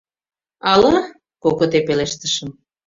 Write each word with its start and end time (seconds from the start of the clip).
—Ала...— 0.71 0.95
кокыте 1.43 1.79
пелештышым. 1.87 2.49